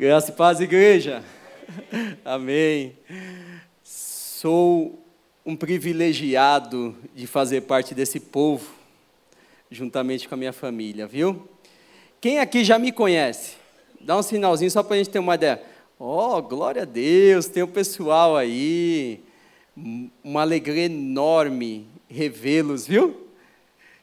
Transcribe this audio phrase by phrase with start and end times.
[0.00, 1.22] Graça e paz, igreja.
[2.24, 2.96] Amém.
[3.84, 4.98] Sou
[5.44, 8.66] um privilegiado de fazer parte desse povo,
[9.70, 11.46] juntamente com a minha família, viu?
[12.18, 13.58] Quem aqui já me conhece?
[14.00, 15.60] Dá um sinalzinho só para a gente ter uma ideia.
[15.98, 19.22] Oh, glória a Deus, tem o um pessoal aí.
[20.24, 23.28] Uma alegria enorme revê-los, viu?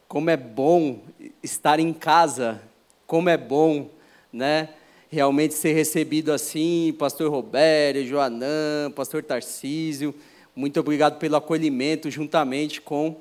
[0.07, 1.02] Como é bom
[1.41, 2.61] estar em casa,
[3.07, 3.89] como é bom,
[4.32, 4.70] né?
[5.10, 10.14] Realmente ser recebido assim, pastor Roberto, Joanã, pastor Tarcísio,
[10.55, 13.16] muito obrigado pelo acolhimento juntamente com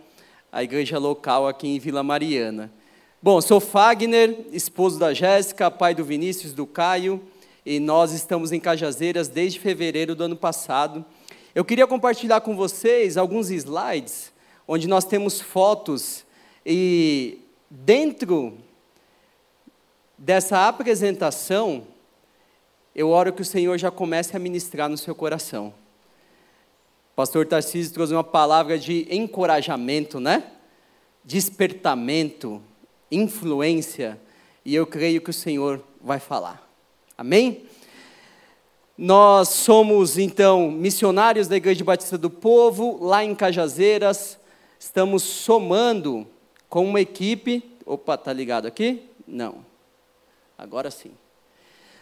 [0.51, 2.73] a igreja local aqui em Vila Mariana.
[3.23, 7.23] Bom, sou Fagner, esposo da Jéssica, pai do Vinícius, do Caio,
[7.65, 11.05] e nós estamos em Cajazeiras desde fevereiro do ano passado.
[11.55, 14.33] Eu queria compartilhar com vocês alguns slides
[14.69, 16.25] onde nós temos fotos
[16.65, 17.39] e
[17.71, 18.55] dentro
[20.17, 21.87] dessa apresentação,
[22.95, 25.75] eu oro que o Senhor já comece a ministrar no seu coração.
[27.13, 30.45] O pastor Tarcísio trouxe uma palavra de encorajamento, né?
[31.25, 32.63] Despertamento,
[33.11, 34.21] influência,
[34.65, 36.69] e eu creio que o Senhor vai falar.
[37.17, 37.65] Amém?
[38.97, 44.39] Nós somos, então, missionários da Igreja Batista do Povo, lá em Cajazeiras.
[44.79, 46.27] Estamos somando
[46.69, 47.63] com uma equipe.
[47.85, 49.03] Opa, tá ligado aqui?
[49.27, 49.76] Não.
[50.59, 51.11] Agora sim.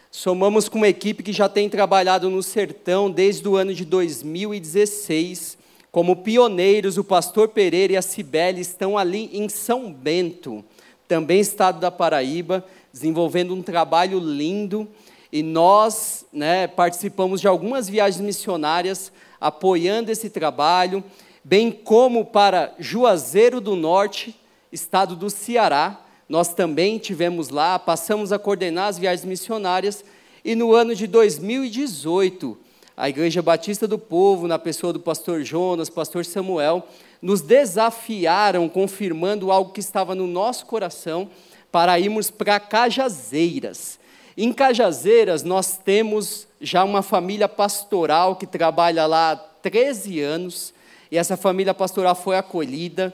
[0.09, 5.57] Somamos com uma equipe que já tem trabalhado no sertão desde o ano de 2016.
[5.91, 10.63] Como pioneiros, o pastor Pereira e a Cibele estão ali em São Bento,
[11.05, 14.87] também estado da Paraíba, desenvolvendo um trabalho lindo.
[15.33, 21.03] E nós né, participamos de algumas viagens missionárias apoiando esse trabalho,
[21.43, 24.33] bem como para Juazeiro do Norte,
[24.71, 30.03] estado do Ceará, nós também tivemos lá, passamos a coordenar as viagens missionárias,
[30.43, 32.57] e no ano de 2018,
[32.97, 36.87] a Igreja Batista do Povo, na pessoa do pastor Jonas, pastor Samuel,
[37.21, 41.29] nos desafiaram, confirmando algo que estava no nosso coração,
[41.71, 43.99] para irmos para Cajazeiras.
[44.37, 50.73] Em Cajazeiras, nós temos já uma família pastoral que trabalha lá há 13 anos,
[51.11, 53.13] e essa família pastoral foi acolhida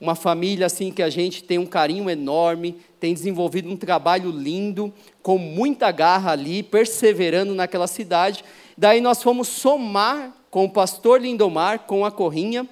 [0.00, 4.92] uma família assim que a gente tem um carinho enorme, tem desenvolvido um trabalho lindo,
[5.22, 8.44] com muita garra ali, perseverando naquela cidade.
[8.76, 12.66] Daí nós fomos somar com o pastor Lindomar, com a Corrinha,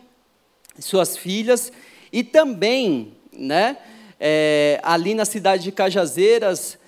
[0.79, 1.73] suas filhas,
[2.13, 3.77] e também, né,
[4.21, 6.79] é, ali na cidade de Cajazeiras,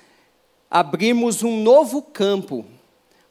[0.71, 2.65] abrimos um novo campo,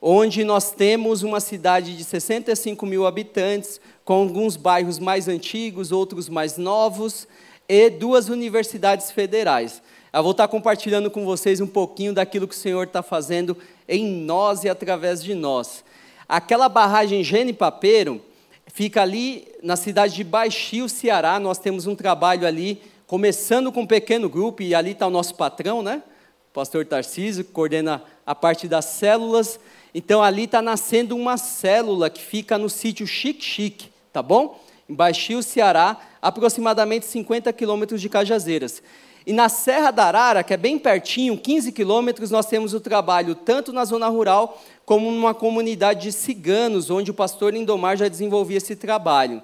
[0.02, 6.30] onde nós temos uma cidade de 65 mil habitantes, com alguns bairros mais antigos, outros
[6.30, 7.28] mais novos,
[7.68, 9.82] e duas universidades federais.
[10.14, 14.06] Eu vou estar compartilhando com vocês um pouquinho daquilo que o Senhor está fazendo em
[14.06, 15.84] nós e através de nós.
[16.26, 18.22] Aquela barragem Gene Papeiro
[18.68, 21.38] fica ali na cidade de Baixio, Ceará.
[21.38, 25.36] Nós temos um trabalho ali, começando com um pequeno grupo, e ali está o nosso
[25.36, 26.02] patrão, né?
[26.50, 29.60] O pastor Tarcísio, que coordena a parte das células.
[29.94, 34.60] Então ali está nascendo uma célula que fica no sítio Chique Chique tá bom?
[34.90, 38.82] Em Baixio, Ceará, aproximadamente 50 quilômetros de Cajazeiras.
[39.28, 43.36] E na Serra da Arara, que é bem pertinho, 15 quilômetros, nós temos o trabalho
[43.36, 48.58] tanto na zona rural como numa comunidade de ciganos, onde o pastor Lindomar já desenvolvia
[48.58, 49.44] esse trabalho.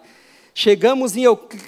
[0.55, 1.23] Chegamos em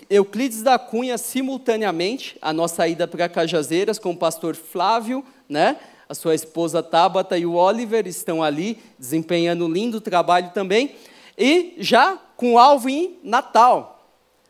[0.09, 5.77] Euclides da Cunha simultaneamente, a nossa ida para Cajazeiras com o pastor Flávio, né?
[6.09, 10.95] a sua esposa Tabata e o Oliver estão ali desempenhando um lindo trabalho também.
[11.38, 14.09] E já com alvo em Natal,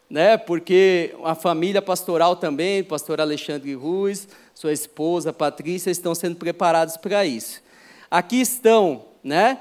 [0.09, 0.37] né?
[0.37, 7.25] porque a família pastoral também, pastor Alexandre Ruiz, sua esposa Patrícia, estão sendo preparados para
[7.25, 7.61] isso.
[8.09, 9.59] Aqui estão né,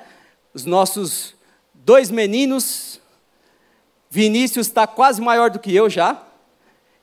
[0.52, 1.34] os nossos
[1.72, 3.00] dois meninos.
[4.10, 6.22] Vinícius está quase maior do que eu já.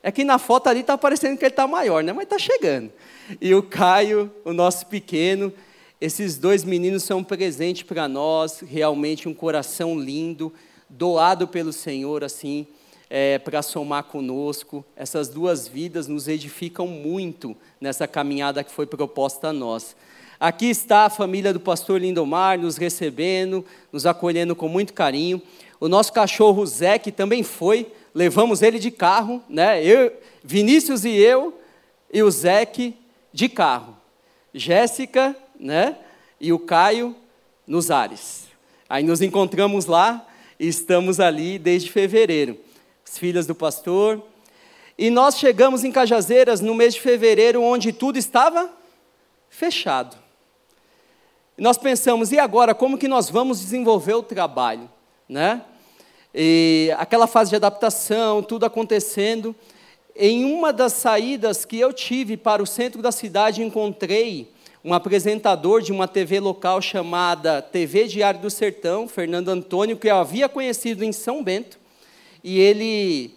[0.02, 2.12] É que na foto ali está parecendo que ele está maior, né?
[2.12, 2.92] mas está chegando.
[3.40, 5.52] E o Caio, o nosso pequeno,
[6.02, 10.52] esses dois meninos são um presente para nós, realmente um coração lindo,
[10.88, 12.66] doado pelo Senhor, assim,
[13.08, 14.84] é, para somar conosco.
[14.96, 19.94] Essas duas vidas nos edificam muito nessa caminhada que foi proposta a nós.
[20.40, 25.40] Aqui está a família do pastor Lindomar nos recebendo, nos acolhendo com muito carinho.
[25.78, 29.80] O nosso cachorro Zé, que também foi, levamos ele de carro, né?
[29.84, 30.12] Eu,
[30.42, 31.56] Vinícius e eu,
[32.12, 32.68] e o Zé
[33.32, 33.96] de carro.
[34.52, 35.96] Jéssica né?
[36.40, 37.14] E o Caio
[37.66, 38.48] nos ares.
[38.88, 40.26] Aí nos encontramos lá
[40.58, 42.58] e estamos ali desde fevereiro.
[43.06, 44.20] As filhas do pastor.
[44.98, 48.70] E nós chegamos em Cajazeiras no mês de fevereiro, onde tudo estava
[49.48, 50.16] fechado.
[51.56, 54.90] nós pensamos, e agora, como que nós vamos desenvolver o trabalho?
[55.28, 55.62] Né?
[56.34, 59.54] E aquela fase de adaptação, tudo acontecendo.
[60.16, 64.51] Em uma das saídas que eu tive para o centro da cidade, encontrei
[64.84, 70.16] um apresentador de uma TV local chamada TV Diário do Sertão, Fernando Antônio, que eu
[70.16, 71.78] havia conhecido em São Bento,
[72.42, 73.34] e ele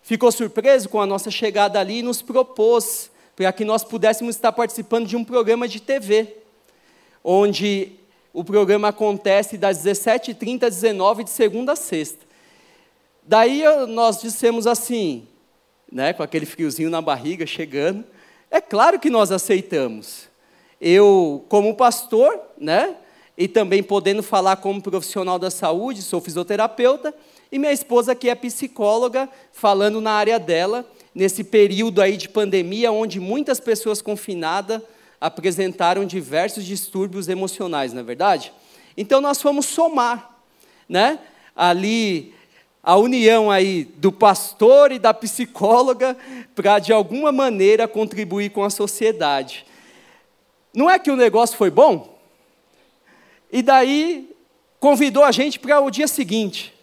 [0.00, 4.52] ficou surpreso com a nossa chegada ali e nos propôs para que nós pudéssemos estar
[4.52, 6.36] participando de um programa de TV,
[7.24, 7.92] onde
[8.32, 12.24] o programa acontece das 17h30 às 19 de segunda a sexta.
[13.24, 15.26] Daí nós dissemos assim,
[15.90, 18.04] né, com aquele friozinho na barriga chegando,
[18.48, 20.28] é claro que nós aceitamos.
[20.80, 22.96] Eu, como pastor, né,
[23.36, 27.14] e também podendo falar como profissional da saúde, sou fisioterapeuta,
[27.50, 30.84] e minha esposa que é psicóloga, falando na área dela,
[31.14, 34.82] nesse período aí de pandemia, onde muitas pessoas confinadas
[35.20, 38.52] apresentaram diversos distúrbios emocionais, não é verdade?
[38.96, 40.38] Então nós fomos somar,
[40.88, 41.18] né?
[41.54, 42.34] Ali
[42.82, 46.16] a união aí do pastor e da psicóloga
[46.54, 49.66] para de alguma maneira contribuir com a sociedade.
[50.76, 52.16] Não é que o negócio foi bom?
[53.50, 54.30] E daí
[54.78, 56.76] convidou a gente para o dia seguinte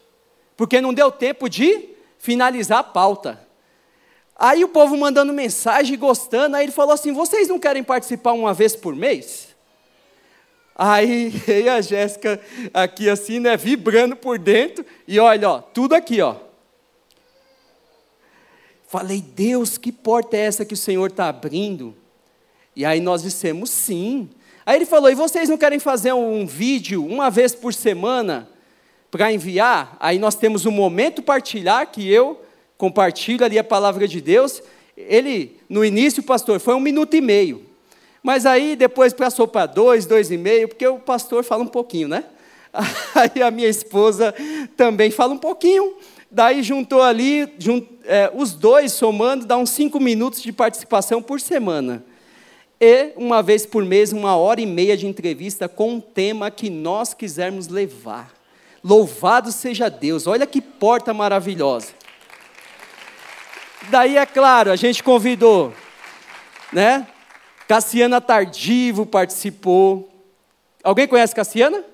[0.56, 3.40] porque não deu tempo de finalizar a pauta.
[4.36, 8.54] Aí o povo mandando mensagem, gostando, aí ele falou assim: vocês não querem participar uma
[8.54, 9.50] vez por mês?
[10.76, 12.42] Aí e a Jéssica
[12.74, 16.36] aqui assim, né, vibrando por dentro, e olha, ó, tudo aqui, ó.
[18.88, 21.96] Falei, Deus, que porta é essa que o Senhor está abrindo?
[22.76, 24.30] E aí nós dissemos sim.
[24.66, 28.50] Aí ele falou: e vocês não querem fazer um vídeo uma vez por semana?
[29.14, 32.42] para enviar, aí nós temos um momento partilhar que eu
[32.80, 34.60] compartilho ali a palavra de Deus.
[34.98, 37.64] Ele, no início, pastor, foi um minuto e meio.
[38.24, 42.08] Mas aí depois passou para dois, dois e meio, porque o pastor fala um pouquinho,
[42.08, 42.24] né?
[43.14, 44.34] Aí a minha esposa
[44.76, 45.94] também fala um pouquinho.
[46.32, 47.48] Daí juntou ali,
[48.06, 52.04] é, os dois somando, dá uns cinco minutos de participação por semana.
[52.86, 56.70] E uma vez por mês, uma hora e meia de entrevista com um tema que
[56.70, 58.34] nós quisermos levar.
[58.84, 61.94] Louvado seja Deus, olha que porta maravilhosa.
[63.90, 65.74] Daí, é claro, a gente convidou,
[66.74, 67.08] né?
[67.70, 70.12] Cassiana Tardivo participou.
[70.84, 71.86] Alguém conhece Cassiana?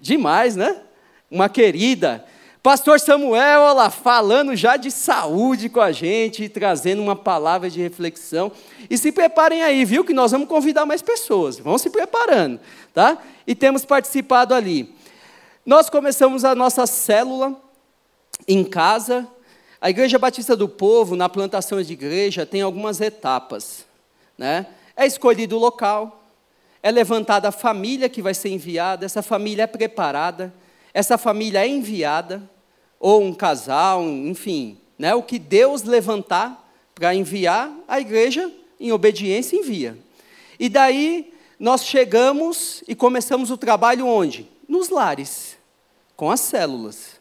[0.00, 0.76] Demais, né?
[1.30, 2.26] Uma querida.
[2.62, 7.80] Pastor Samuel, olha lá, falando já de saúde com a gente, trazendo uma palavra de
[7.80, 8.52] reflexão.
[8.88, 10.04] E se preparem aí, viu?
[10.04, 11.58] Que nós vamos convidar mais pessoas.
[11.58, 12.60] Vão se preparando,
[12.94, 13.18] tá?
[13.48, 14.94] E temos participado ali.
[15.66, 17.60] Nós começamos a nossa célula
[18.46, 19.26] em casa.
[19.80, 23.84] A Igreja Batista do Povo, na plantação de igreja, tem algumas etapas.
[24.38, 24.66] Né?
[24.96, 26.24] É escolhido o local,
[26.80, 30.54] é levantada a família que vai ser enviada, essa família é preparada,
[30.94, 32.51] essa família é enviada,
[33.02, 35.12] ou um casal, enfim, né?
[35.12, 39.98] o que Deus levantar para enviar, a igreja, em obediência, envia.
[40.56, 44.48] E daí nós chegamos e começamos o trabalho onde?
[44.68, 45.56] Nos lares
[46.14, 47.20] com as células.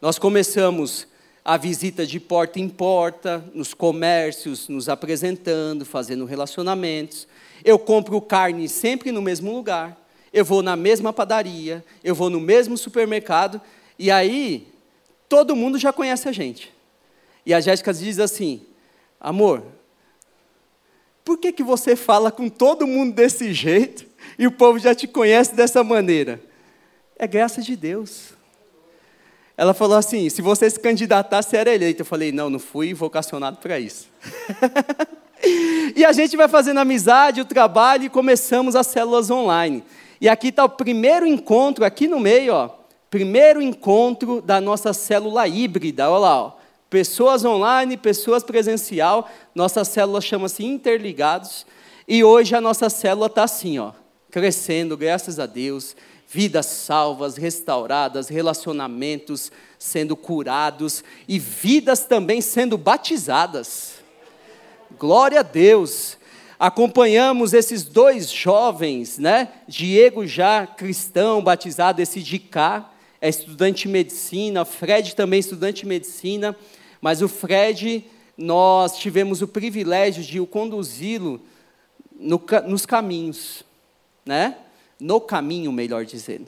[0.00, 1.06] Nós começamos
[1.44, 7.28] a visita de porta em porta, nos comércios, nos apresentando, fazendo relacionamentos.
[7.62, 9.94] Eu compro carne sempre no mesmo lugar.
[10.32, 13.60] Eu vou na mesma padaria, eu vou no mesmo supermercado,
[13.98, 14.77] e aí
[15.28, 16.72] todo mundo já conhece a gente.
[17.44, 18.62] E a Jéssica diz assim:
[19.20, 19.62] Amor,
[21.24, 24.06] por que, que você fala com todo mundo desse jeito
[24.38, 26.40] e o povo já te conhece dessa maneira?
[27.18, 28.32] É graça de Deus.
[29.56, 32.02] Ela falou assim: se você se candidatar, você era eleito.
[32.02, 34.08] Eu falei: não, não fui vocacionado para isso.
[35.94, 39.82] e a gente vai fazendo amizade, o trabalho e começamos as células online.
[40.20, 42.77] E aqui está o primeiro encontro, aqui no meio, ó,
[43.10, 46.10] primeiro encontro da nossa célula híbrida.
[46.10, 46.52] Olha lá, ó,
[46.90, 49.30] pessoas online, pessoas presencial.
[49.54, 51.66] Nossa célula chama-se Interligados.
[52.06, 53.92] E hoje a nossa célula está assim, ó,
[54.30, 55.94] crescendo, graças a Deus
[56.30, 63.94] vidas salvas, restauradas, relacionamentos sendo curados e vidas também sendo batizadas.
[64.98, 66.18] Glória a Deus.
[66.58, 69.48] Acompanhamos esses dois jovens, né?
[69.66, 75.86] Diego já cristão, batizado, esse de cá, é estudante de medicina, Fred também estudante de
[75.86, 76.56] medicina,
[77.00, 78.04] mas o Fred,
[78.36, 81.40] nós tivemos o privilégio de o conduzi-lo
[82.12, 83.64] no, nos caminhos,
[84.24, 84.56] né?
[85.00, 86.46] no caminho, melhor dizendo.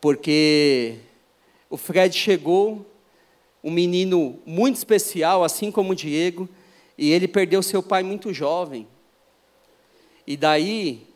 [0.00, 0.96] Porque
[1.68, 2.86] o Fred chegou,
[3.62, 6.48] um menino muito especial, assim como o Diego,
[6.96, 8.86] e ele perdeu seu pai muito jovem.
[10.26, 11.06] E daí,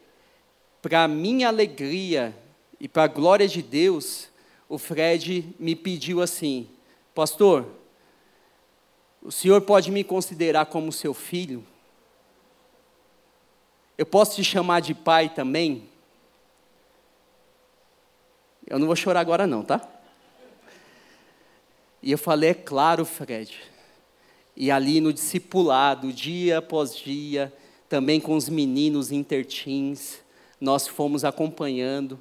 [0.80, 2.34] para minha alegria
[2.82, 4.28] e para a glória de Deus,
[4.68, 6.68] o Fred me pediu assim:
[7.14, 7.64] Pastor,
[9.22, 11.64] o senhor pode me considerar como seu filho?
[13.96, 15.88] Eu posso te chamar de pai também?
[18.66, 19.80] Eu não vou chorar agora, não, tá?
[22.02, 23.62] E eu falei, é claro, Fred.
[24.56, 27.52] E ali no discipulado, dia após dia,
[27.88, 30.18] também com os meninos intertins,
[30.60, 32.18] nós fomos acompanhando,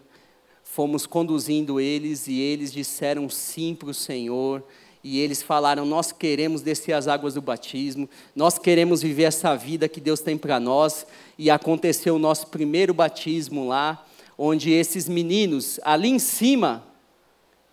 [0.73, 4.63] fomos conduzindo eles e eles disseram sim para o Senhor.
[5.03, 9.89] E eles falaram: Nós queremos descer as águas do batismo, nós queremos viver essa vida
[9.89, 11.05] que Deus tem para nós.
[11.37, 14.05] E aconteceu o nosso primeiro batismo lá,
[14.37, 16.83] onde esses meninos, ali em cima,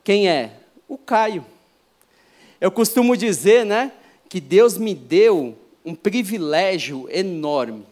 [0.03, 0.59] quem é?
[0.89, 1.47] O Caio.
[2.61, 3.93] Eu costumo dizer, né,
[4.29, 7.87] que Deus me deu um privilégio enorme.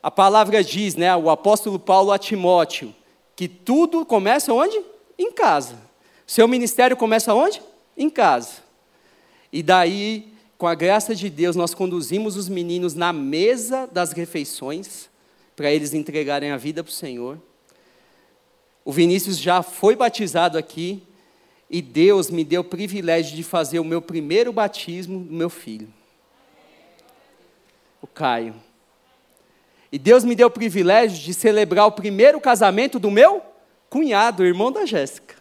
[0.00, 2.94] A palavra diz, né, o apóstolo Paulo a Timóteo,
[3.40, 4.78] que tudo começa onde?
[5.18, 5.74] Em casa.
[6.26, 7.62] Seu ministério começa onde?
[7.96, 8.58] Em casa.
[9.50, 15.08] E daí, com a graça de Deus, nós conduzimos os meninos na mesa das refeições,
[15.56, 17.40] para eles entregarem a vida para o Senhor.
[18.84, 21.02] O Vinícius já foi batizado aqui,
[21.70, 25.88] e Deus me deu o privilégio de fazer o meu primeiro batismo do meu filho,
[28.02, 28.54] o Caio.
[29.92, 33.42] E Deus me deu o privilégio de celebrar o primeiro casamento do meu
[33.88, 35.34] cunhado, irmão da Jéssica.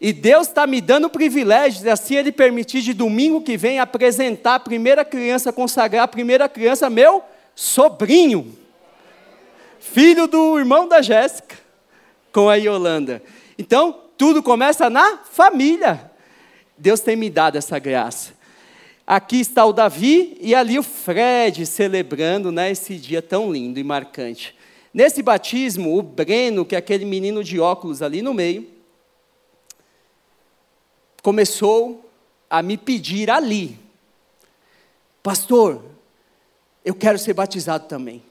[0.00, 3.78] E Deus está me dando o privilégio, de assim Ele permitir, de domingo que vem,
[3.78, 7.22] apresentar a primeira criança, consagrar a primeira criança, meu
[7.54, 8.56] sobrinho,
[9.78, 11.56] filho do irmão da Jéssica,
[12.32, 13.22] com a Yolanda.
[13.58, 16.10] Então, tudo começa na família.
[16.76, 18.34] Deus tem me dado essa graça.
[19.06, 23.84] Aqui está o Davi e ali o Fred celebrando né, esse dia tão lindo e
[23.84, 24.52] marcante.
[24.92, 28.66] Nesse batismo, o Breno, que é aquele menino de óculos ali no meio,
[31.22, 32.10] começou
[32.50, 33.78] a me pedir ali,
[35.22, 35.84] pastor,
[36.84, 38.22] eu quero ser batizado também.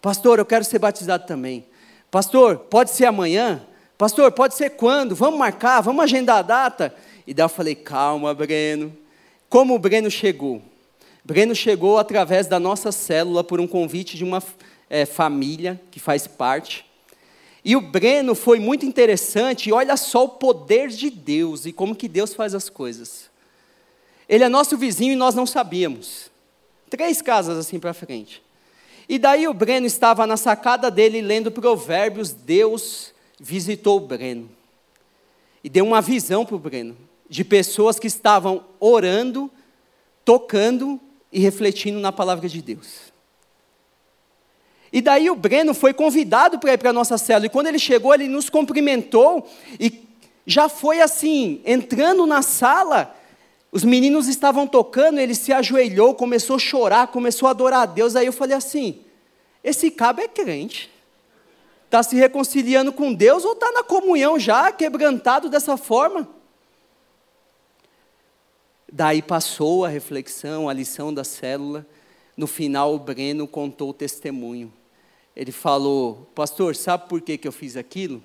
[0.00, 1.64] Pastor, eu quero ser batizado também.
[2.10, 3.64] Pastor, pode ser amanhã?
[3.96, 5.14] Pastor, pode ser quando?
[5.14, 6.94] Vamos marcar, vamos agendar a data.
[7.26, 9.01] E daí eu falei, calma, Breno.
[9.52, 10.62] Como o Breno chegou?
[11.22, 14.42] Breno chegou através da nossa célula por um convite de uma
[14.88, 16.86] é, família que faz parte.
[17.62, 21.94] E o Breno foi muito interessante, e olha só o poder de Deus e como
[21.94, 23.28] que Deus faz as coisas.
[24.26, 26.30] Ele é nosso vizinho e nós não sabíamos.
[26.88, 28.42] Três casas assim para frente.
[29.06, 34.48] E daí o Breno estava na sacada dele lendo Provérbios, Deus visitou o Breno
[35.62, 39.50] e deu uma visão para o Breno de pessoas que estavam orando,
[40.22, 41.00] tocando
[41.32, 43.10] e refletindo na palavra de Deus.
[44.92, 47.78] E daí o Breno foi convidado para ir para a nossa célula, e quando ele
[47.78, 49.48] chegou, ele nos cumprimentou,
[49.80, 50.06] e
[50.46, 53.16] já foi assim, entrando na sala,
[53.72, 58.14] os meninos estavam tocando, ele se ajoelhou, começou a chorar, começou a adorar a Deus,
[58.14, 59.00] aí eu falei assim,
[59.64, 60.92] esse cabo é crente
[61.86, 66.26] está se reconciliando com Deus ou está na comunhão já, quebrantado dessa forma?
[68.94, 71.86] Daí passou a reflexão, a lição da célula.
[72.36, 74.70] No final, o Breno contou o testemunho.
[75.34, 78.22] Ele falou: Pastor, sabe por que, que eu fiz aquilo?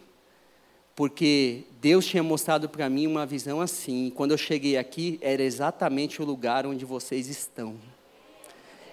[0.93, 4.12] Porque Deus tinha mostrado para mim uma visão assim.
[4.13, 7.75] Quando eu cheguei aqui, era exatamente o lugar onde vocês estão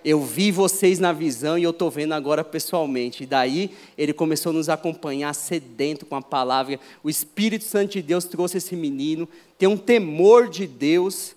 [0.04, 3.22] eu vi vocês na visão e eu estou vendo agora pessoalmente.
[3.22, 6.78] E daí ele começou a nos acompanhar sedento com a palavra.
[7.02, 9.26] O Espírito Santo de Deus trouxe esse menino,
[9.56, 11.34] tem um temor de Deus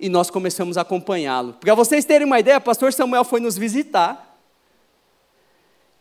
[0.00, 1.52] e nós começamos a acompanhá-lo.
[1.52, 4.38] Para vocês terem uma ideia, o pastor Samuel foi nos visitar.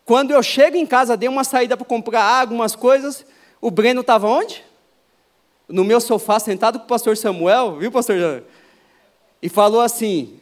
[0.06, 3.26] Quando eu chego em casa, dei uma saída para comprar água, umas coisas.
[3.60, 4.64] O Breno estava onde?
[5.68, 8.44] No meu sofá, sentado com o pastor Samuel, viu, pastor?
[9.42, 10.40] E falou assim: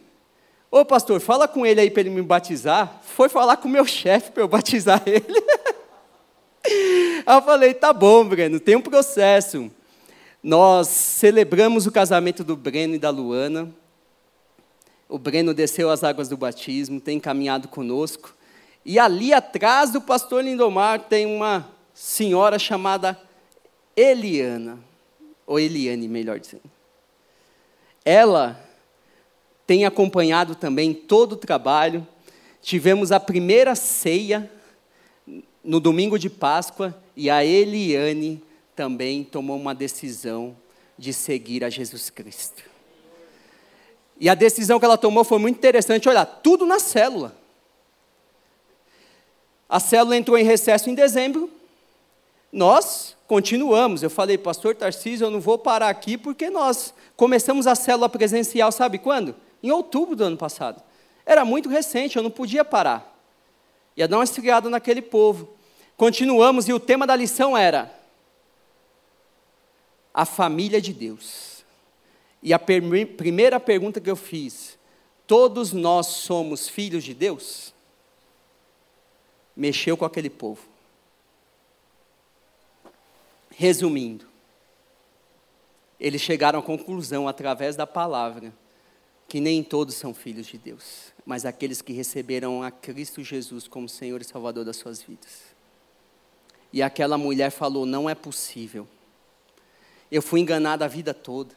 [0.70, 3.02] Ô pastor, fala com ele aí para ele me batizar.
[3.02, 5.44] Foi falar com o meu chefe para eu batizar ele.
[7.26, 9.72] aí eu falei, tá bom, Breno, tem um processo.
[10.48, 13.70] Nós celebramos o casamento do Breno e da Luana.
[15.10, 18.34] O Breno desceu as águas do batismo, tem caminhado conosco.
[18.86, 23.20] E ali atrás do pastor Lindomar tem uma senhora chamada
[23.94, 24.80] Eliana,
[25.46, 26.64] ou Eliane, melhor dizendo.
[28.06, 28.58] Ela
[29.66, 32.08] tem acompanhado também todo o trabalho.
[32.62, 34.50] Tivemos a primeira ceia
[35.62, 38.47] no domingo de Páscoa e a Eliane
[38.78, 40.56] também tomou uma decisão
[40.96, 42.64] de seguir a Jesus Cristo.
[44.20, 46.08] E a decisão que ela tomou foi muito interessante.
[46.08, 47.36] Olha, tudo na célula.
[49.68, 51.50] A célula entrou em recesso em dezembro.
[52.52, 54.04] Nós continuamos.
[54.04, 58.72] Eu falei, pastor Tarcísio, eu não vou parar aqui porque nós começamos a célula presencial,
[58.72, 59.36] sabe quando?
[59.62, 60.84] Em outubro do ano passado.
[61.26, 63.20] Era muito recente, eu não podia parar.
[63.96, 65.50] Ia dar uma esfriada naquele povo.
[65.98, 67.98] Continuamos e o tema da lição era
[70.18, 71.64] a família de Deus.
[72.42, 74.76] E a primeira pergunta que eu fiz:
[75.28, 77.72] todos nós somos filhos de Deus?
[79.56, 80.68] Mexeu com aquele povo.
[83.52, 84.28] Resumindo,
[86.00, 88.52] eles chegaram à conclusão, através da palavra,
[89.28, 93.88] que nem todos são filhos de Deus, mas aqueles que receberam a Cristo Jesus como
[93.88, 95.56] Senhor e Salvador das suas vidas.
[96.74, 98.88] E aquela mulher falou: Não é possível.
[100.12, 101.54] Eu fui enganada a vida toda.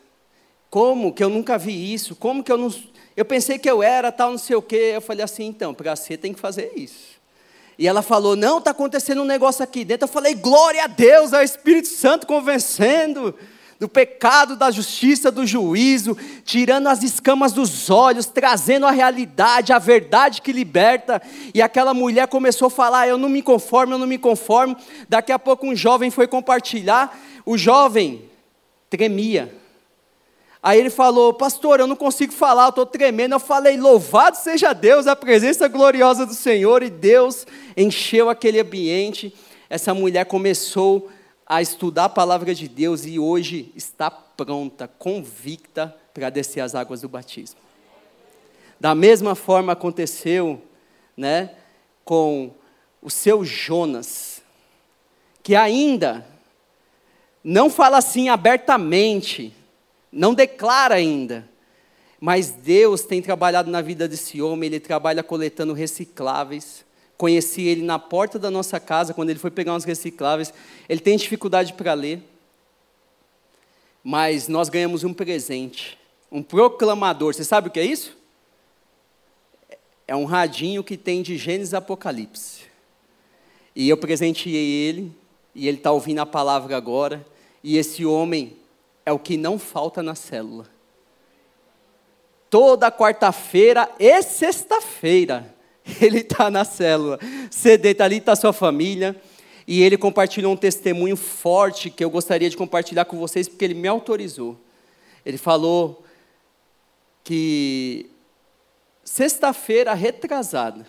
[0.69, 2.15] Como que eu nunca vi isso?
[2.15, 2.73] Como que eu não.
[3.17, 4.93] Eu pensei que eu era tal, não sei o quê.
[4.95, 7.21] Eu falei assim: então, para você tem que fazer isso.
[7.77, 10.05] E ela falou: Não, está acontecendo um negócio aqui dentro.
[10.05, 13.35] Eu falei: Glória a Deus, é o Espírito Santo convencendo
[13.81, 19.79] do pecado, da justiça, do juízo, tirando as escamas dos olhos, trazendo a realidade, a
[19.79, 21.23] verdade que liberta.
[21.55, 24.77] E aquela mulher começou a falar: Eu não me conformo, eu não me conformo.
[25.09, 27.19] Daqui a pouco um jovem foi compartilhar.
[27.45, 28.30] O jovem
[28.91, 29.55] tremia.
[30.63, 33.33] Aí ele falou, pastor, eu não consigo falar, eu estou tremendo.
[33.33, 36.83] Eu falei, louvado seja Deus, a presença gloriosa do Senhor.
[36.83, 39.35] E Deus encheu aquele ambiente.
[39.71, 41.09] Essa mulher começou
[41.47, 47.01] a estudar a palavra de Deus e hoje está pronta, convicta para descer as águas
[47.01, 47.59] do batismo.
[48.79, 50.63] Da mesma forma aconteceu,
[51.17, 51.51] né,
[52.05, 52.53] com
[53.03, 54.43] o seu Jonas,
[55.43, 56.27] que ainda
[57.43, 59.55] não fala assim abertamente,
[60.13, 61.49] não declara ainda.
[62.21, 66.85] Mas Deus tem trabalhado na vida desse homem, ele trabalha coletando recicláveis.
[67.17, 70.53] Conheci ele na porta da nossa casa, quando ele foi pegar uns recicláveis.
[70.89, 72.23] Ele tem dificuldade para ler.
[74.03, 75.99] Mas nós ganhamos um presente,
[76.31, 77.35] um proclamador.
[77.35, 78.17] Você sabe o que é isso?
[80.07, 82.63] É um radinho que tem de Gênesis Apocalipse.
[83.77, 85.15] E eu presenteei ele,
[85.55, 87.25] e ele está ouvindo a palavra agora.
[87.63, 88.57] E esse homem
[89.05, 90.67] é o que não falta na célula.
[92.49, 95.55] Toda quarta-feira e sexta-feira,
[96.01, 97.19] ele está na célula.
[97.51, 99.21] Sedenta, ali está sua família.
[99.67, 103.75] E ele compartilhou um testemunho forte que eu gostaria de compartilhar com vocês, porque ele
[103.75, 104.59] me autorizou.
[105.25, 106.05] Ele falou
[107.23, 108.11] que
[109.05, 110.87] sexta-feira retrasada,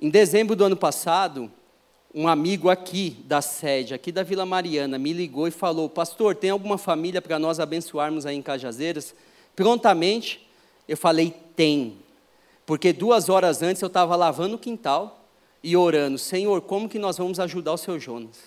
[0.00, 1.50] em dezembro do ano passado,
[2.14, 6.50] um amigo aqui da sede, aqui da Vila Mariana, me ligou e falou: Pastor, tem
[6.50, 9.14] alguma família para nós abençoarmos aí em Cajazeiras?
[9.56, 10.48] Prontamente,
[10.86, 11.98] eu falei: Tem.
[12.64, 15.24] Porque duas horas antes eu estava lavando o quintal
[15.62, 18.38] e orando: Senhor, como que nós vamos ajudar o seu Jonas?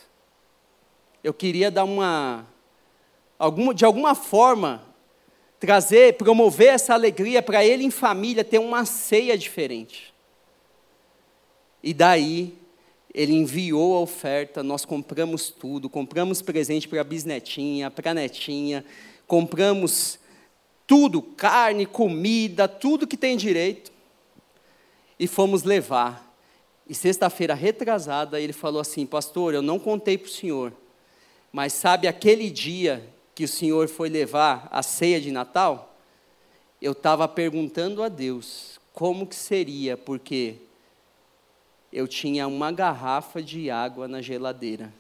[1.24, 2.46] Eu queria dar uma.
[3.76, 4.84] De alguma forma,
[5.60, 10.14] trazer, promover essa alegria para ele em família, ter uma ceia diferente.
[11.84, 12.58] E daí
[13.14, 18.86] ele enviou a oferta, nós compramos tudo, compramos presente para a bisnetinha, para a netinha,
[19.28, 20.20] compramos
[20.88, 23.92] tudo, carne, comida, tudo que tem direito,
[25.20, 26.36] e fomos levar.
[26.88, 30.74] E sexta-feira retrasada, ele falou assim: Pastor, eu não contei para o senhor,
[31.52, 35.96] mas sabe aquele dia que o senhor foi levar a ceia de Natal?
[36.82, 40.56] Eu estava perguntando a Deus como que seria, porque
[41.92, 44.94] eu tinha uma garrafa de água na geladeira.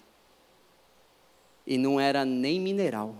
[1.65, 3.15] E não era nem mineral.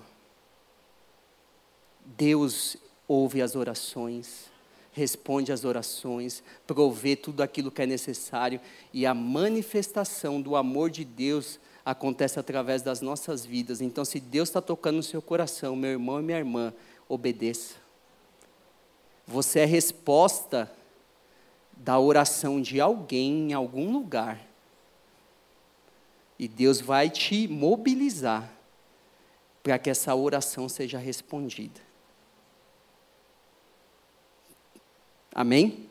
[2.03, 2.75] Deus
[3.07, 4.49] ouve as orações,
[4.91, 8.59] responde às orações, provê tudo aquilo que é necessário
[8.93, 13.81] e a manifestação do amor de Deus acontece através das nossas vidas.
[13.81, 16.73] Então, se Deus está tocando no seu coração, meu irmão e minha irmã,
[17.07, 17.75] obedeça.
[19.25, 20.71] Você é resposta
[21.83, 24.39] da oração de alguém em algum lugar.
[26.37, 28.47] E Deus vai te mobilizar
[29.63, 31.79] para que essa oração seja respondida.
[35.33, 35.89] Amém?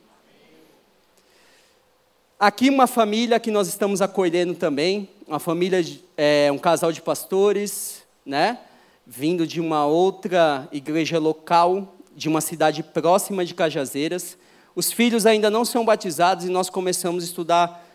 [2.38, 5.80] Aqui uma família que nós estamos acolhendo também, uma família,
[6.16, 8.60] é, um casal de pastores, né?
[9.04, 14.38] Vindo de uma outra igreja local, de uma cidade próxima de Cajazeiras.
[14.74, 17.86] Os filhos ainda não são batizados e nós começamos a estudar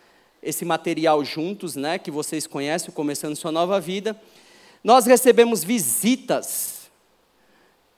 [0.44, 4.20] esse material juntos, né, que vocês conhecem, começando sua nova vida.
[4.84, 6.92] Nós recebemos visitas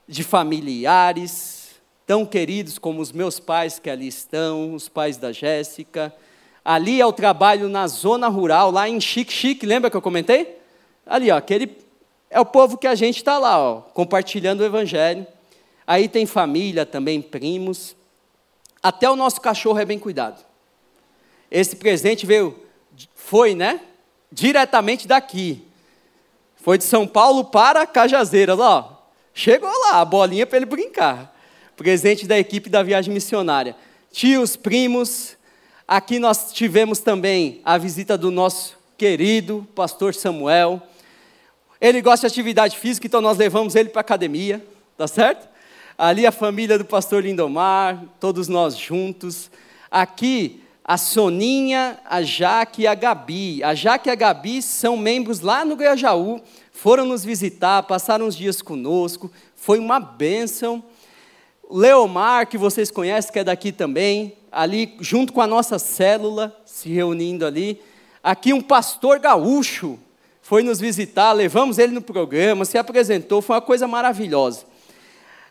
[0.06, 1.72] de familiares,
[2.06, 6.14] tão queridos como os meus pais que ali estão, os pais da Jéssica.
[6.64, 10.56] Ali é o trabalho na zona rural, lá em Chique Chique, lembra que eu comentei?
[11.04, 11.76] Ali, ó, aquele
[12.30, 15.26] é o povo que a gente está lá, ó, compartilhando o Evangelho.
[15.86, 17.94] Aí tem família também, primos.
[18.82, 20.44] Até o nosso cachorro é bem cuidado.
[21.50, 22.58] Esse presente veio,
[23.14, 23.80] foi, né?
[24.30, 25.64] Diretamente daqui.
[26.56, 29.02] Foi de São Paulo para Cajazeiras, ó.
[29.32, 31.34] Chegou lá, a bolinha para ele brincar.
[31.76, 33.76] Presente da equipe da viagem missionária.
[34.12, 35.36] Tios, primos.
[35.86, 40.82] Aqui nós tivemos também a visita do nosso querido pastor Samuel.
[41.80, 44.62] Ele gosta de atividade física, então nós levamos ele para academia,
[44.96, 45.48] tá certo?
[46.00, 49.50] Ali a família do pastor Lindomar, todos nós juntos.
[49.90, 53.64] Aqui a Soninha, a Jaque e a Gabi.
[53.64, 58.36] A Jaque e a Gabi são membros lá no Grajaú, foram nos visitar, passaram uns
[58.36, 60.84] dias conosco, foi uma bênção.
[61.68, 66.88] Leomar, que vocês conhecem, que é daqui também, ali junto com a nossa célula, se
[66.88, 67.82] reunindo ali.
[68.22, 69.98] Aqui um pastor gaúcho
[70.42, 74.67] foi nos visitar, levamos ele no programa, se apresentou, foi uma coisa maravilhosa.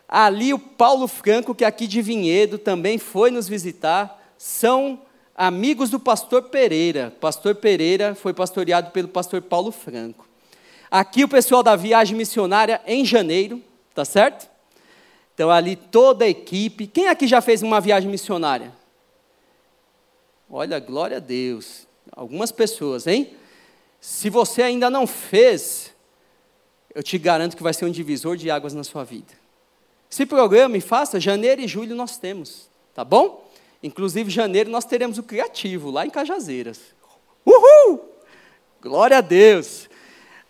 [0.08, 5.02] Ali o Paulo Franco, que aqui de Vinhedo, também foi nos visitar, são
[5.36, 7.14] amigos do pastor Pereira.
[7.20, 10.26] Pastor Pereira foi pastoreado pelo pastor Paulo Franco.
[10.90, 13.62] Aqui o pessoal da viagem missionária em janeiro,
[13.94, 14.48] tá certo?
[15.34, 16.86] Então ali toda a equipe.
[16.86, 18.72] Quem aqui já fez uma viagem missionária?
[20.50, 21.86] Olha, glória a Deus.
[22.10, 23.34] Algumas pessoas, hein?
[24.00, 25.92] Se você ainda não fez,
[26.94, 29.34] eu te garanto que vai ser um divisor de águas na sua vida.
[30.10, 33.48] Se programe, faça, janeiro e julho nós temos, tá bom?
[33.82, 36.80] Inclusive, janeiro nós teremos o Criativo, lá em Cajazeiras.
[37.44, 38.08] Uhul!
[38.82, 39.88] Glória a Deus!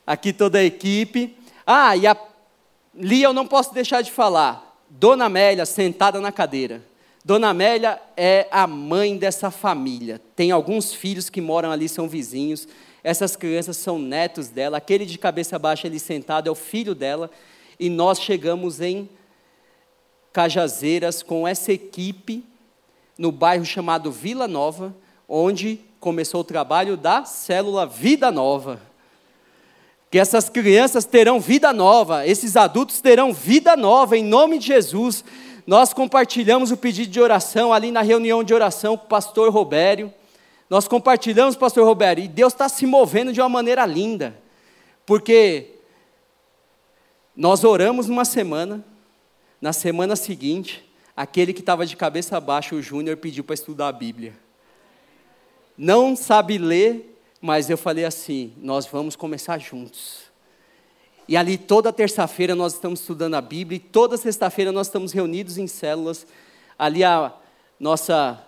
[0.07, 1.37] Aqui toda a equipe.
[1.67, 2.17] Ah, e a
[2.95, 4.79] Lia eu não posso deixar de falar.
[4.89, 6.83] Dona Amélia sentada na cadeira.
[7.25, 10.21] Dona Amélia é a mãe dessa família.
[10.35, 12.67] Tem alguns filhos que moram ali, são vizinhos.
[13.05, 14.79] Essas crianças são netos dela.
[14.79, 17.31] Aquele de cabeça baixa ali sentado é o filho dela.
[17.79, 19.09] E nós chegamos em
[20.33, 22.45] Cajazeiras com essa equipe
[23.17, 24.95] no bairro chamado Vila Nova,
[25.29, 28.81] onde começou o trabalho da célula Vida Nova.
[30.11, 35.23] Que essas crianças terão vida nova, esses adultos terão vida nova, em nome de Jesus.
[35.67, 40.13] Nós compartilhamos o pedido de oração ali na reunião de oração com o pastor Robério.
[40.71, 44.35] Nós compartilhamos, pastor Robério, e Deus está se movendo de uma maneira linda,
[45.05, 45.75] porque
[47.37, 48.85] nós oramos numa semana,
[49.61, 53.93] na semana seguinte, aquele que estava de cabeça baixa, o Júnior, pediu para estudar a
[53.93, 54.35] Bíblia.
[55.77, 60.29] Não sabe ler, mas eu falei assim: nós vamos começar juntos.
[61.27, 65.59] E ali toda terça-feira nós estamos estudando a Bíblia, e toda sexta-feira nós estamos reunidos
[65.59, 66.27] em células.
[66.79, 67.35] Ali a
[67.79, 68.45] nossa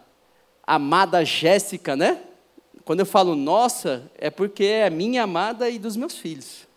[0.64, 2.22] amada Jéssica, né?
[2.84, 6.69] Quando eu falo nossa, é porque é minha amada e dos meus filhos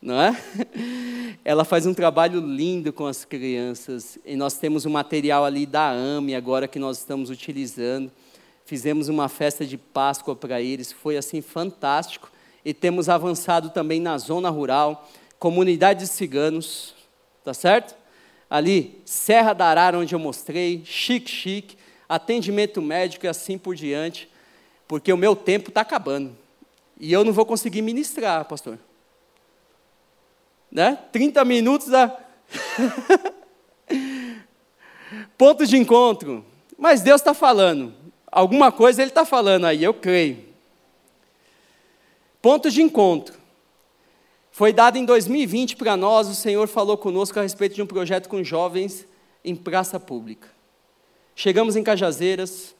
[0.00, 0.36] não é?
[1.44, 5.90] Ela faz um trabalho lindo com as crianças e nós temos um material ali da
[5.90, 8.10] AME agora que nós estamos utilizando.
[8.64, 12.30] Fizemos uma festa de Páscoa para eles, foi assim fantástico.
[12.64, 16.94] E temos avançado também na zona rural, comunidade de ciganos,
[17.44, 17.94] tá certo?
[18.50, 21.76] Ali, Serra da Arara, onde eu mostrei, chique, chique,
[22.08, 24.28] atendimento médico e assim por diante,
[24.88, 26.36] porque o meu tempo está acabando.
[26.98, 28.78] E eu não vou conseguir ministrar, pastor
[30.76, 30.98] né?
[31.10, 32.14] 30 minutos a
[35.38, 36.44] ponto de encontro.
[36.76, 37.94] Mas Deus está falando.
[38.30, 40.44] Alguma coisa Ele está falando aí, eu creio.
[42.42, 43.34] Ponto de encontro.
[44.50, 48.28] Foi dado em 2020 para nós, o Senhor falou conosco a respeito de um projeto
[48.28, 49.06] com jovens
[49.42, 50.48] em praça pública.
[51.34, 52.76] Chegamos em Cajazeiras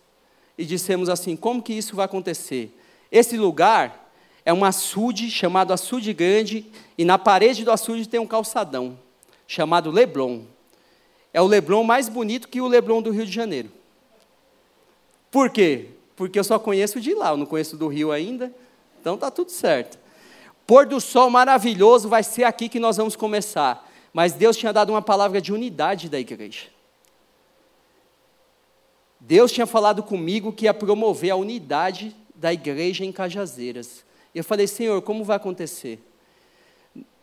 [0.58, 2.78] e dissemos assim: como que isso vai acontecer?
[3.10, 4.05] Esse lugar
[4.46, 6.64] é um açude chamado Açude Grande,
[6.96, 8.96] e na parede do açude tem um calçadão,
[9.46, 10.42] chamado Leblon.
[11.34, 13.68] É o Leblon mais bonito que o Leblon do Rio de Janeiro.
[15.32, 15.88] Por quê?
[16.14, 18.54] Porque eu só conheço de lá, eu não conheço do Rio ainda,
[19.00, 19.98] então está tudo certo.
[20.64, 23.84] Pôr do sol maravilhoso vai ser aqui que nós vamos começar.
[24.12, 26.68] Mas Deus tinha dado uma palavra de unidade da igreja.
[29.20, 34.06] Deus tinha falado comigo que ia promover a unidade da igreja em Cajazeiras.
[34.36, 35.98] Eu falei, Senhor, como vai acontecer?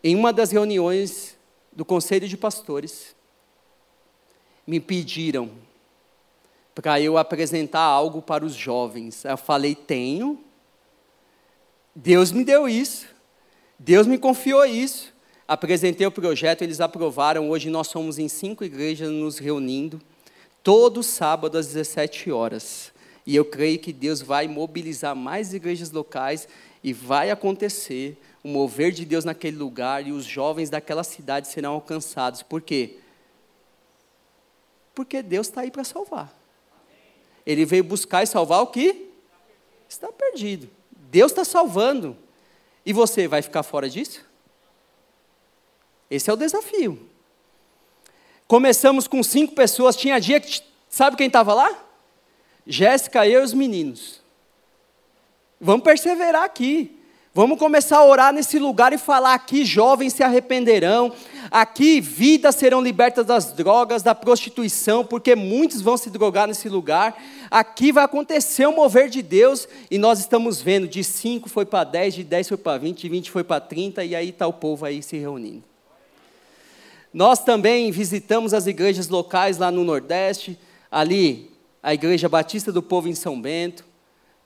[0.02, 1.36] Em uma das reuniões
[1.72, 3.14] do conselho de pastores,
[4.66, 5.50] me pediram
[6.74, 9.24] para eu apresentar algo para os jovens.
[9.24, 10.42] Eu falei, tenho.
[11.94, 13.06] Deus me deu isso.
[13.78, 15.14] Deus me confiou isso.
[15.46, 17.48] apresentei o projeto, eles aprovaram.
[17.48, 20.00] Hoje nós somos em cinco igrejas nos reunindo,
[20.64, 22.92] todo sábado às 17 horas.
[23.24, 26.48] E eu creio que Deus vai mobilizar mais igrejas locais
[26.84, 31.72] e vai acontecer o mover de Deus naquele lugar e os jovens daquela cidade serão
[31.72, 32.42] alcançados.
[32.42, 32.98] Por quê?
[34.94, 36.30] Porque Deus está aí para salvar.
[37.46, 39.10] Ele veio buscar e salvar o que
[39.88, 40.68] está perdido.
[40.90, 42.18] Deus está salvando.
[42.84, 44.22] E você vai ficar fora disso?
[46.10, 47.08] Esse é o desafio.
[48.46, 49.96] Começamos com cinco pessoas.
[49.96, 50.60] Tinha dia que.
[50.90, 51.82] Sabe quem estava lá?
[52.66, 54.22] Jéssica, eu e os meninos.
[55.60, 57.00] Vamos perseverar aqui.
[57.36, 61.12] Vamos começar a orar nesse lugar e falar: aqui jovens se arrependerão,
[61.50, 67.20] aqui vidas serão libertas das drogas, da prostituição, porque muitos vão se drogar nesse lugar.
[67.50, 71.82] Aqui vai acontecer o mover de Deus e nós estamos vendo: de 5 foi para
[71.82, 74.52] 10, de 10 foi para 20, de 20 foi para 30, e aí está o
[74.52, 75.64] povo aí se reunindo.
[77.12, 80.56] Nós também visitamos as igrejas locais lá no Nordeste,
[80.88, 81.50] ali
[81.82, 83.84] a Igreja Batista do Povo em São Bento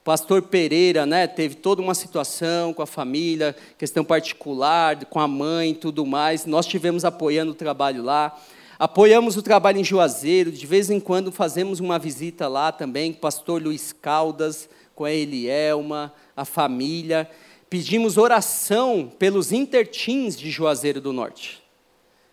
[0.09, 5.75] pastor Pereira, né, teve toda uma situação com a família, questão particular, com a mãe,
[5.75, 6.47] tudo mais.
[6.47, 8.35] Nós tivemos apoiando o trabalho lá.
[8.79, 13.19] Apoiamos o trabalho em Juazeiro, de vez em quando fazemos uma visita lá também, com
[13.19, 17.31] o pastor Luiz Caldas, com a Elielma, a família.
[17.69, 21.63] Pedimos oração pelos intertins de Juazeiro do Norte.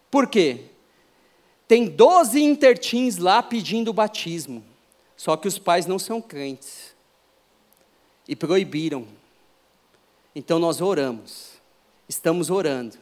[0.10, 0.62] Por quê?
[1.68, 4.64] Tem 12 intertins lá pedindo batismo,
[5.18, 6.95] só que os pais não são crentes
[8.28, 9.06] e proibiram.
[10.36, 11.54] Então nós oramos,
[12.08, 12.98] estamos orando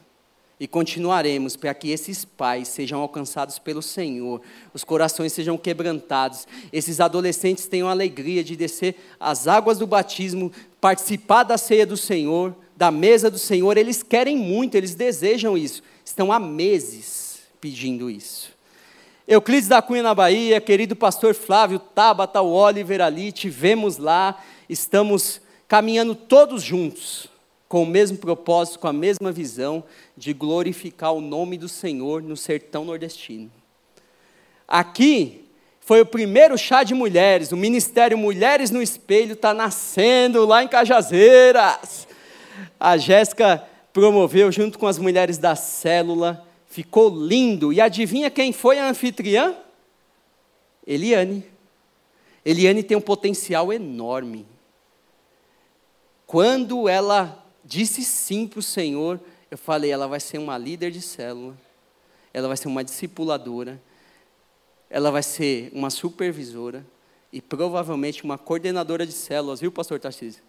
[0.60, 4.42] e continuaremos para que esses pais sejam alcançados pelo Senhor,
[4.74, 10.52] os corações sejam quebrantados, esses adolescentes tenham a alegria de descer as águas do batismo,
[10.80, 13.78] participar da ceia do Senhor, da mesa do Senhor.
[13.78, 18.54] Eles querem muito, eles desejam isso, estão há meses pedindo isso.
[19.28, 24.38] Euclides da Cunha na Bahia, querido pastor Flávio, Tabata, o Oliver ali, tivemos lá
[24.69, 27.28] estamos caminhando todos juntos,
[27.67, 29.84] com o mesmo propósito, com a mesma visão
[30.15, 33.52] de glorificar o nome do Senhor no sertão nordestino.
[34.67, 35.45] Aqui
[35.80, 40.67] foi o primeiro chá de mulheres, o Ministério Mulheres no Espelho está nascendo lá em
[40.67, 42.08] Cajazeiras.
[42.80, 47.73] A Jéssica promoveu junto com as mulheres da célula, ficou lindo.
[47.73, 49.56] E adivinha quem foi a anfitriã?
[50.86, 51.45] Eliane.
[52.45, 54.45] Eliane tem um potencial enorme.
[56.34, 59.19] Quando ela disse sim para o Senhor,
[59.52, 61.56] eu falei: ela vai ser uma líder de célula,
[62.34, 63.80] ela vai ser uma discipuladora,
[64.89, 66.84] ela vai ser uma supervisora
[67.32, 70.41] e provavelmente uma coordenadora de células, viu, pastor Tarcísio?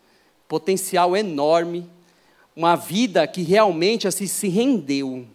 [0.48, 1.86] Potencial enorme,
[2.56, 5.26] uma vida que realmente assim se rendeu.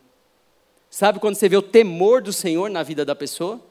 [0.89, 3.62] Sabe quando você vê o temor do Senhor na vida da pessoa?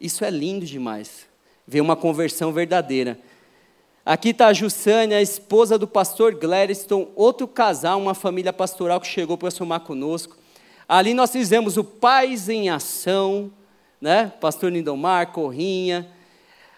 [0.00, 1.26] Isso é lindo demais.
[1.66, 3.18] Ver uma conversão verdadeira.
[4.06, 9.06] Aqui está a Jussânia, a esposa do pastor Gladstone, outro casal, uma família pastoral que
[9.06, 10.36] chegou para somar conosco.
[10.86, 13.50] Ali nós fizemos o Pais em Ação,
[13.98, 14.30] né?
[14.42, 16.06] pastor Lindomar, Corrinha.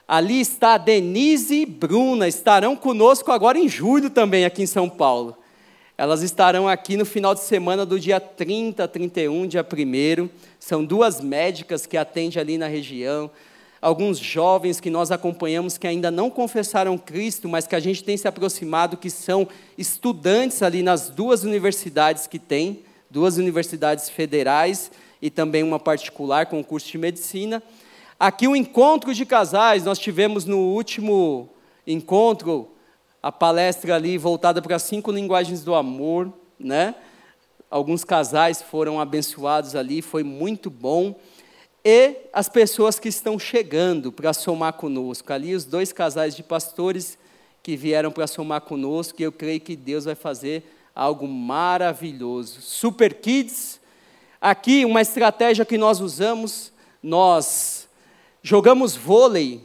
[0.07, 4.89] Ali está a Denise e Bruna, estarão conosco agora em julho também, aqui em São
[4.89, 5.37] Paulo.
[5.99, 10.29] Elas estarão aqui no final de semana do dia 30, 31, dia 1.
[10.61, 13.29] São duas médicas que atendem ali na região
[13.87, 18.17] alguns jovens que nós acompanhamos que ainda não confessaram Cristo, mas que a gente tem
[18.17, 19.47] se aproximado, que são
[19.79, 24.91] estudantes ali nas duas universidades que tem, duas universidades federais
[25.23, 27.63] e também uma particular com curso de medicina.
[28.19, 31.49] Aqui o um encontro de casais, nós tivemos no último
[31.87, 32.69] encontro
[33.23, 36.93] a palestra ali voltada para cinco linguagens do amor, né?
[37.71, 41.15] Alguns casais foram abençoados ali, foi muito bom
[41.89, 45.33] e as pessoas que estão chegando para somar conosco.
[45.33, 47.17] Ali, os dois casais de pastores
[47.63, 52.61] que vieram para somar conosco, e eu creio que Deus vai fazer algo maravilhoso.
[52.61, 53.81] Super Kids,
[54.41, 57.89] aqui uma estratégia que nós usamos, nós
[58.43, 59.61] jogamos vôlei,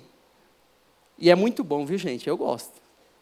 [1.18, 2.28] e é muito bom, viu gente?
[2.28, 2.74] Eu gosto.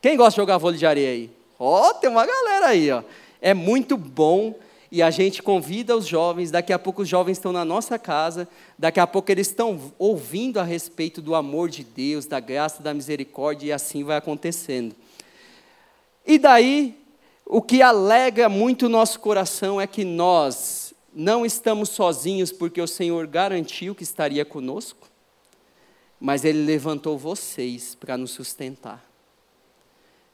[0.02, 1.32] Quem gosta de jogar vôlei de areia aí?
[1.58, 3.02] Ó, oh, tem uma galera aí, ó.
[3.40, 4.56] É muito bom
[4.92, 8.48] e a gente convida os jovens, daqui a pouco os jovens estão na nossa casa,
[8.78, 12.94] daqui a pouco eles estão ouvindo a respeito do amor de Deus, da graça, da
[12.94, 14.96] misericórdia, e assim vai acontecendo.
[16.26, 16.98] E daí,
[17.46, 22.88] o que alegra muito o nosso coração é que nós não estamos sozinhos porque o
[22.88, 25.08] Senhor garantiu que estaria conosco,
[26.20, 29.08] mas Ele levantou vocês para nos sustentar.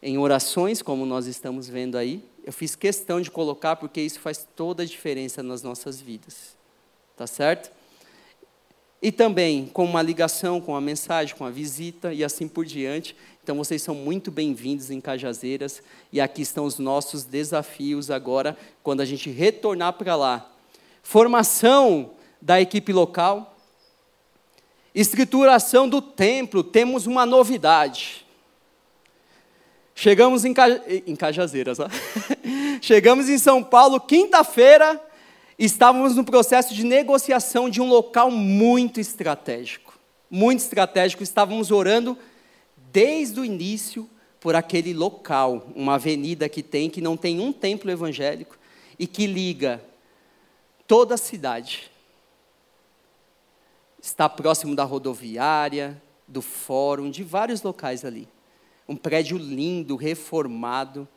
[0.01, 2.23] em orações, como nós estamos vendo aí.
[2.45, 6.55] Eu fiz questão de colocar porque isso faz toda a diferença nas nossas vidas.
[7.17, 7.71] Tá certo?
[9.01, 13.15] E também com uma ligação, com a mensagem, com a visita e assim por diante.
[13.43, 15.81] Então vocês são muito bem-vindos em Cajazeiras
[16.13, 20.47] e aqui estão os nossos desafios agora quando a gente retornar para lá.
[21.01, 23.57] Formação da equipe local,
[24.93, 28.23] escrituração do templo, temos uma novidade.
[29.95, 30.53] Chegamos em,
[31.07, 31.77] em Cajazeiras.
[32.85, 35.03] chegamos em São Paulo quinta-feira,
[35.57, 39.97] estávamos no processo de negociação de um local muito estratégico.
[40.29, 42.15] Muito estratégico, estávamos orando
[42.91, 44.07] desde o início
[44.39, 48.55] por aquele local, uma avenida que tem, que não tem um templo evangélico
[48.99, 49.83] e que liga
[50.85, 51.89] toda a cidade.
[53.99, 58.27] Está próximo da rodoviária, do fórum, de vários locais ali.
[58.87, 61.07] Um prédio lindo, reformado.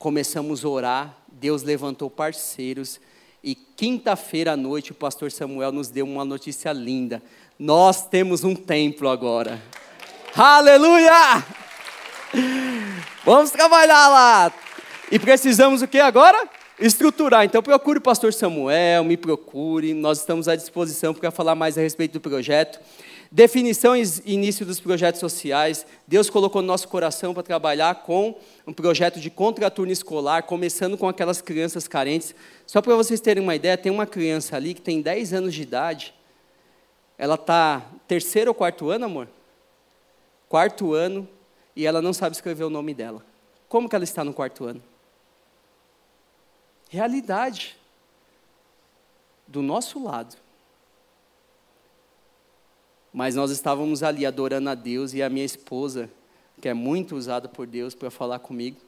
[0.00, 2.98] Começamos a orar, Deus levantou parceiros.
[3.44, 7.22] E quinta-feira à noite o pastor Samuel nos deu uma notícia linda.
[7.58, 9.60] Nós temos um templo agora.
[10.34, 11.44] Aleluia!
[13.26, 14.52] Vamos trabalhar lá.
[15.12, 16.48] E precisamos o que agora?
[16.78, 17.44] Estruturar.
[17.44, 19.92] Então procure o pastor Samuel, me procure.
[19.92, 22.80] Nós estamos à disposição para falar mais a respeito do projeto.
[23.32, 25.86] Definição e início dos projetos sociais.
[26.06, 31.08] Deus colocou no nosso coração para trabalhar com um projeto de contraturno escolar, começando com
[31.08, 32.34] aquelas crianças carentes.
[32.66, 35.62] Só para vocês terem uma ideia, tem uma criança ali que tem 10 anos de
[35.62, 36.14] idade.
[37.16, 39.28] Ela está terceiro ou quarto ano, amor?
[40.50, 41.28] quarto ano,
[41.76, 43.24] e ela não sabe escrever o nome dela.
[43.68, 44.82] Como que ela está no quarto ano?
[46.88, 47.78] Realidade.
[49.46, 50.36] Do nosso lado.
[53.12, 56.10] Mas nós estávamos ali adorando a Deus e a minha esposa,
[56.60, 58.78] que é muito usada por Deus para falar comigo,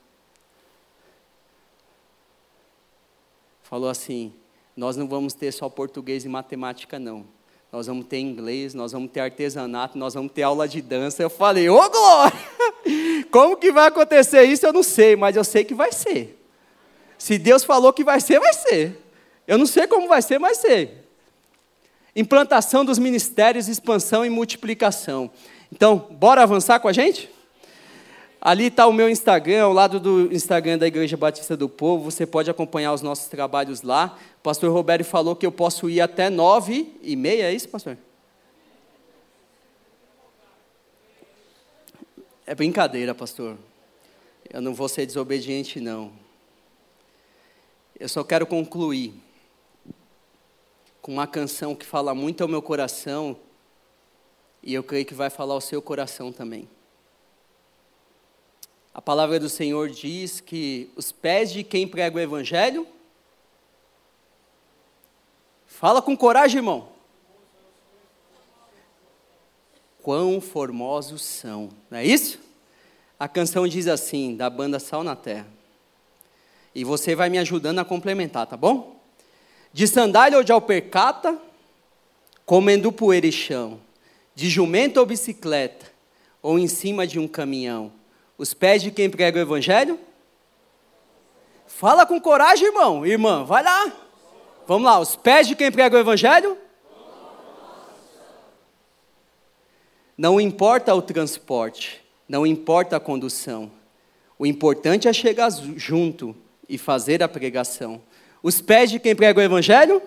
[3.63, 4.33] falou assim:
[4.77, 7.27] Nós não vamos ter só português e matemática, não
[7.73, 11.23] nós vamos ter inglês, nós vamos ter artesanato, nós vamos ter aula de dança.
[11.23, 12.39] Eu falei, ô glória!
[13.33, 14.67] Como que vai acontecer isso?
[14.67, 16.39] Eu não sei, mas eu sei que vai ser.
[17.17, 19.03] Se Deus falou que vai ser, vai ser.
[19.47, 21.02] Eu não sei como vai ser, mas ser.
[22.14, 25.31] Implantação dos ministérios, expansão e multiplicação.
[25.72, 27.31] Então, bora avançar com a gente?
[28.44, 32.11] Ali está o meu Instagram, ao lado do Instagram da Igreja Batista do Povo.
[32.11, 34.18] Você pode acompanhar os nossos trabalhos lá.
[34.40, 37.96] O pastor Roberto falou que eu posso ir até nove e meia, é isso, pastor?
[42.44, 43.57] É brincadeira, pastor.
[44.53, 46.12] Eu não vou ser desobediente, não.
[47.98, 49.14] Eu só quero concluir
[51.03, 53.37] com uma canção que fala muito ao meu coração
[54.62, 56.69] e eu creio que vai falar ao seu coração também.
[58.95, 62.87] A palavra do Senhor diz que os pés de quem prega o Evangelho.
[65.67, 66.88] Fala com coragem, irmão.
[70.03, 72.38] Quão formosos são, não é isso?
[73.19, 75.49] A canção diz assim, da banda Sal na Terra.
[76.75, 79.02] E você vai me ajudando a complementar, tá bom?
[79.73, 81.39] De sandália ou de alpercata,
[82.45, 83.81] comendo poeira e chão,
[84.35, 85.87] de jumento ou bicicleta,
[86.43, 87.93] ou em cima de um caminhão
[88.43, 90.01] os pés de quem prega o evangelho?
[91.65, 93.07] Fala com coragem, irmão.
[93.07, 93.93] Irmã, vai lá.
[94.67, 96.59] Vamos lá, os pés de quem prega o evangelho?
[100.19, 103.71] Não importa o transporte, não importa a condução.
[104.37, 106.35] O importante é chegar junto
[106.69, 108.03] e fazer a pregação.
[108.42, 110.02] Os pés de quem prega o evangelho?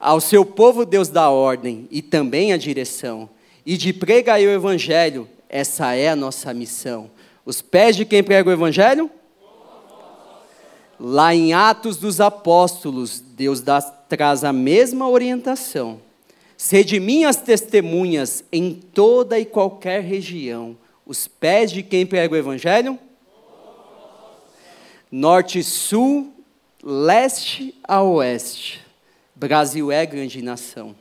[0.00, 3.28] Ao seu povo Deus dá ordem e também a direção.
[3.64, 7.10] E de pregar o evangelho essa é a nossa missão.
[7.44, 9.10] Os pés de quem prega o Evangelho?
[10.98, 16.00] Lá em Atos dos Apóstolos, Deus dá, traz a mesma orientação.
[16.56, 20.74] Sede minhas testemunhas em toda e qualquer região.
[21.04, 22.98] Os pés de quem prega o Evangelho?
[25.14, 26.32] Norte, sul,
[26.82, 28.82] leste a oeste.
[29.34, 30.96] Brasil é grande nação.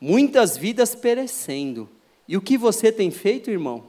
[0.00, 1.86] Muitas vidas perecendo
[2.26, 3.84] e o que você tem feito, irmão?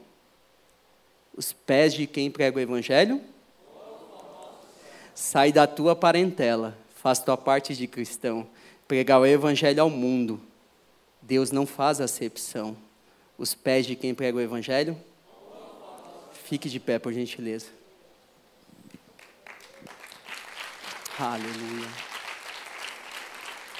[1.34, 3.22] Os pés de quem prega o Evangelho?
[5.14, 8.46] Sai da tua parentela, faz tua parte de cristão.
[8.86, 10.38] Pregar o Evangelho ao mundo.
[11.22, 12.76] Deus não faz acepção.
[13.38, 14.94] Os pés de quem prega o Evangelho?
[16.32, 17.77] Fique de pé, por gentileza.
[21.20, 21.88] Aleluia.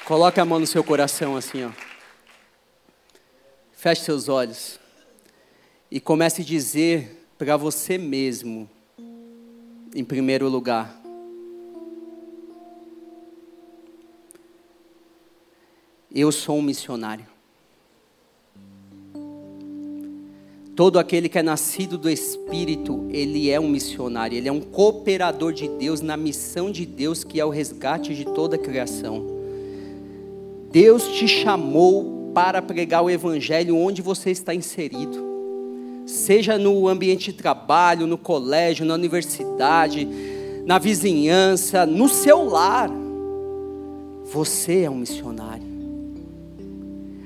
[0.05, 1.71] Coloque a mão no seu coração assim, ó.
[3.71, 4.81] Feche seus olhos
[5.89, 8.69] e comece a dizer para você mesmo,
[9.95, 11.01] em primeiro lugar.
[16.11, 17.38] Eu sou um missionário.
[20.79, 25.53] Todo aquele que é nascido do Espírito, ele é um missionário, ele é um cooperador
[25.53, 29.27] de Deus na missão de Deus, que é o resgate de toda a criação.
[30.71, 35.19] Deus te chamou para pregar o Evangelho onde você está inserido,
[36.07, 40.07] seja no ambiente de trabalho, no colégio, na universidade,
[40.65, 42.89] na vizinhança, no seu lar.
[44.27, 45.67] Você é um missionário.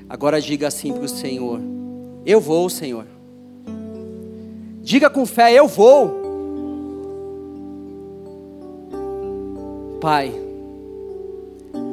[0.09, 1.61] Agora diga assim para o Senhor:
[2.25, 3.12] Eu vou, Senhor.
[4.83, 6.21] Diga com fé: Eu vou.
[10.01, 10.33] Pai,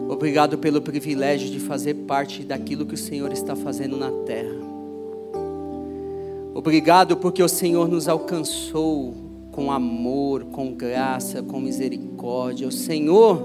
[0.09, 4.57] obrigado pelo privilégio de fazer parte daquilo que o Senhor está fazendo na terra.
[6.53, 9.15] Obrigado porque o Senhor nos alcançou
[9.53, 12.67] com amor, com graça, com misericórdia.
[12.67, 13.41] O Senhor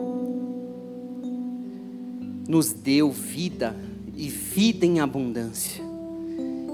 [2.49, 3.75] nos deu vida
[4.17, 5.94] e vida em abundância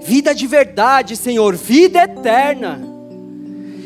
[0.04, 2.80] vida de verdade, Senhor, vida eterna.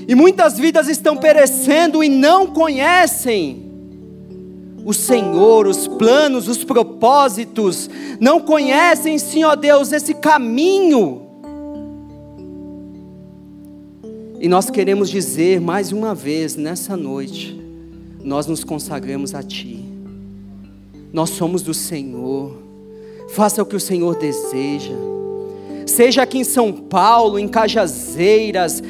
[0.08, 3.66] E muitas vidas estão perecendo e não conhecem
[4.84, 7.90] o Senhor, os planos, os propósitos,
[8.20, 11.22] não conhecem, Senhor Deus, esse caminho.
[14.38, 17.60] E nós queremos dizer mais uma vez nessa noite,
[18.22, 19.84] nós nos consagramos a Ti,
[21.12, 22.56] nós somos do Senhor,
[23.30, 25.15] faça o que o Senhor deseja
[25.87, 28.82] seja aqui em São Paulo, em Cajazeiras,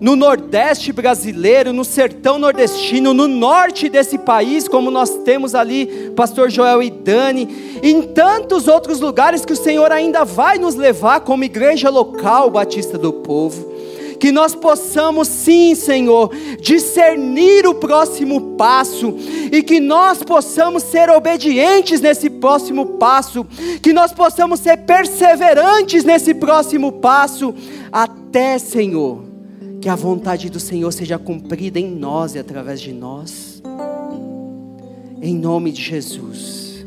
[0.00, 6.50] no Nordeste brasileiro, no sertão nordestino, no norte desse país, como nós temos ali, Pastor
[6.50, 11.44] Joel e Dani, em tantos outros lugares que o Senhor ainda vai nos levar como
[11.44, 13.72] igreja local batista do povo.
[14.20, 16.30] Que nós possamos sim, Senhor,
[16.60, 19.14] discernir o próximo passo
[19.56, 23.44] e que nós possamos ser obedientes nesse próximo passo,
[23.82, 27.54] que nós possamos ser perseverantes nesse próximo passo,
[27.92, 29.24] até, Senhor,
[29.80, 33.62] que a vontade do Senhor seja cumprida em nós e através de nós.
[35.20, 36.84] Em nome de Jesus.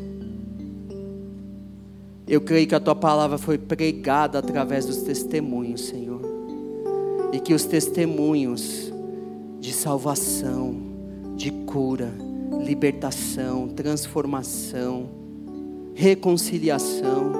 [2.26, 6.38] Eu creio que a tua palavra foi pregada através dos testemunhos, Senhor
[7.32, 8.92] e que os testemunhos
[9.60, 10.74] de salvação,
[11.36, 12.12] de cura,
[12.64, 15.08] libertação, transformação,
[15.94, 17.32] reconciliação,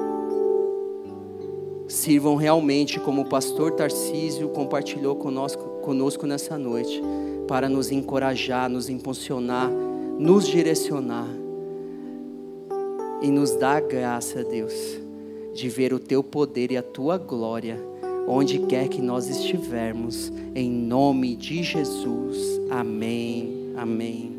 [1.87, 7.01] sirvam realmente como o pastor Tarcísio compartilhou conosco, conosco nessa noite,
[7.47, 9.69] para nos encorajar, nos impulsionar,
[10.19, 11.27] nos direcionar
[13.21, 14.73] e nos dar graça, Deus,
[15.53, 17.89] de ver o teu poder e a tua glória
[18.29, 22.61] onde quer que nós estivermos, em nome de Jesus.
[22.69, 23.73] Amém.
[23.75, 24.38] Amém.